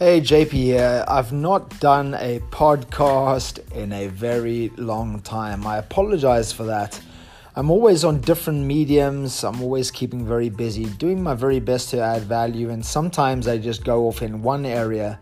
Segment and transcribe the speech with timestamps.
[0.00, 1.04] Hey, JP here.
[1.08, 5.66] I've not done a podcast in a very long time.
[5.66, 7.00] I apologize for that.
[7.56, 9.42] I'm always on different mediums.
[9.42, 13.58] I'm always keeping very busy, doing my very best to add value, and sometimes I
[13.58, 15.18] just go off in one area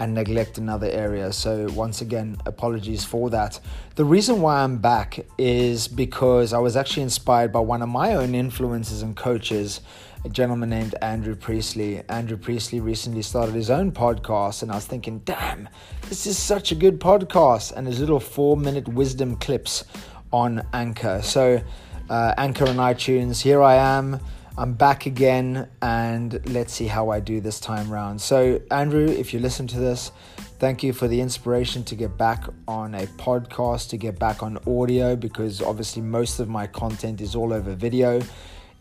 [0.00, 1.32] and neglect another area.
[1.32, 3.60] So, once again, apologies for that.
[3.94, 8.14] The reason why I'm back is because I was actually inspired by one of my
[8.14, 9.82] own influencers and coaches
[10.24, 12.02] a gentleman named Andrew Priestley.
[12.08, 15.68] Andrew Priestley recently started his own podcast, and I was thinking, damn,
[16.08, 17.72] this is such a good podcast.
[17.72, 19.84] And his little four minute wisdom clips
[20.32, 21.20] on Anchor.
[21.22, 21.62] So,
[22.08, 24.20] uh, Anchor and iTunes, here I am.
[24.60, 28.20] I'm back again, and let's see how I do this time round.
[28.20, 30.12] So, Andrew, if you listen to this,
[30.58, 34.58] thank you for the inspiration to get back on a podcast, to get back on
[34.66, 38.20] audio, because obviously most of my content is all over video.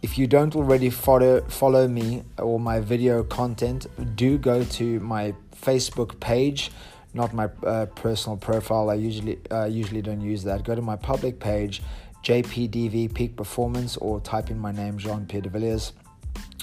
[0.02, 5.34] If you don't already follow follow me or my video content, do go to my
[5.56, 6.72] Facebook page,
[7.14, 8.90] not my uh, personal profile.
[8.90, 10.66] I usually uh, usually don't use that.
[10.66, 11.82] Go to my public page,
[12.24, 15.94] JPDV Peak Performance, or type in my name, Jean Pierre de Villiers.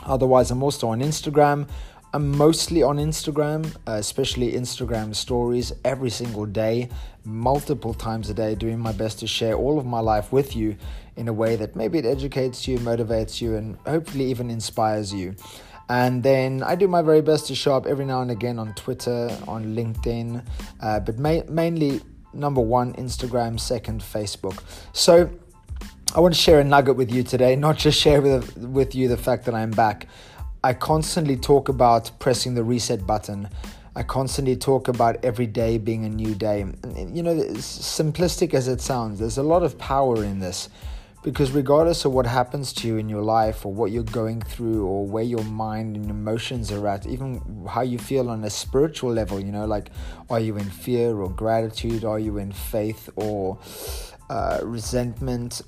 [0.05, 1.69] Otherwise, I'm also on Instagram.
[2.15, 6.89] I'm mostly on Instagram, uh, especially Instagram stories, every single day,
[7.25, 10.77] multiple times a day, doing my best to share all of my life with you
[11.17, 15.35] in a way that maybe it educates you, motivates you, and hopefully even inspires you.
[15.89, 18.75] And then I do my very best to show up every now and again on
[18.75, 20.45] Twitter, on LinkedIn,
[20.81, 22.01] uh, but ma- mainly
[22.33, 24.63] number one, Instagram, second, Facebook.
[24.93, 25.31] So
[26.15, 29.09] I want to share a nugget with you today, not just share with, with you
[29.09, 30.07] the fact that I'm back.
[30.63, 33.49] I constantly talk about pressing the reset button.
[33.95, 36.61] I constantly talk about every day being a new day.
[36.63, 40.69] And, you know, simplistic as it sounds, there's a lot of power in this
[41.27, 44.87] because regardless of what happens to you in your life or what you're going through
[44.87, 49.13] or where your mind and emotions are at, even how you feel on a spiritual
[49.13, 49.91] level, you know, like
[50.31, 52.05] are you in fear or gratitude?
[52.05, 53.59] Are you in faith or
[54.31, 55.63] uh, resentment?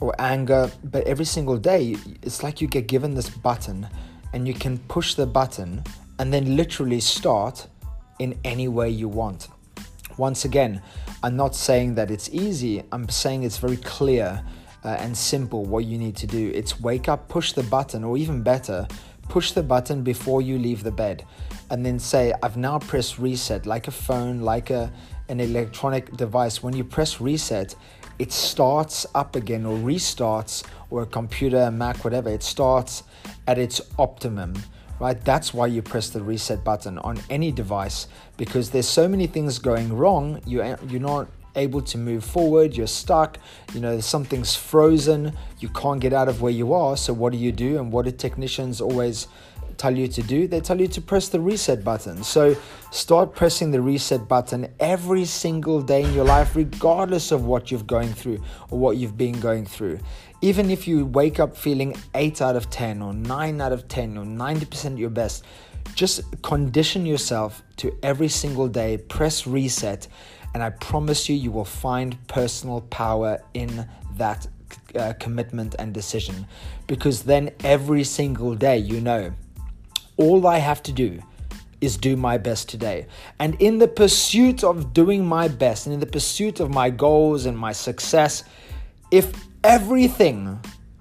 [0.00, 3.88] Or anger, but every single day it's like you get given this button
[4.32, 5.82] and you can push the button
[6.18, 7.66] and then literally start
[8.18, 9.48] in any way you want.
[10.16, 10.82] Once again,
[11.22, 14.42] I'm not saying that it's easy, I'm saying it's very clear
[14.84, 16.50] uh, and simple what you need to do.
[16.54, 18.86] It's wake up, push the button, or even better,
[19.28, 21.24] push the button before you leave the bed
[21.70, 24.90] and then say, I've now pressed reset, like a phone, like a,
[25.28, 26.62] an electronic device.
[26.62, 27.74] When you press reset,
[28.18, 33.04] it starts up again or restarts, or a computer, a Mac, whatever, it starts
[33.46, 34.54] at its optimum,
[35.00, 35.22] right?
[35.24, 39.58] That's why you press the reset button on any device because there's so many things
[39.58, 40.40] going wrong.
[40.46, 43.38] You, you're not able to move forward, you're stuck,
[43.74, 46.96] you know, something's frozen, you can't get out of where you are.
[46.96, 47.78] So, what do you do?
[47.78, 49.26] And what do technicians always
[49.78, 50.46] tell you to do?
[50.46, 52.22] They tell you to press the reset button.
[52.22, 52.56] So
[52.90, 57.86] start pressing the reset button every single day in your life, regardless of what you've
[57.86, 59.98] going through or what you've been going through.
[60.40, 64.18] Even if you wake up feeling 8 out of 10 or 9 out of 10
[64.18, 65.44] or 90% your best,
[65.94, 70.06] just condition yourself to every single day press reset
[70.54, 74.46] and I promise you you will find personal power in that
[74.94, 76.46] uh, commitment and decision
[76.86, 79.32] because then every single day you know
[80.18, 81.22] all I have to do
[81.80, 83.06] is do my best today.
[83.38, 87.46] And in the pursuit of doing my best and in the pursuit of my goals
[87.46, 88.44] and my success,
[89.10, 90.58] if everything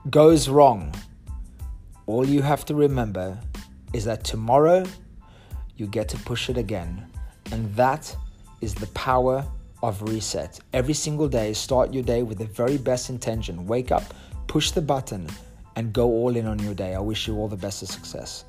[0.09, 0.93] goes wrong,
[2.05, 3.37] all you have to remember
[3.91, 4.85] is that tomorrow
[5.77, 7.05] you get to push it again.
[7.51, 8.15] And that
[8.61, 9.45] is the power
[9.81, 10.59] of reset.
[10.73, 13.65] Every single day, start your day with the very best intention.
[13.65, 14.03] Wake up,
[14.45, 15.27] push the button,
[15.75, 16.93] and go all in on your day.
[16.93, 18.45] I wish you all the best of success.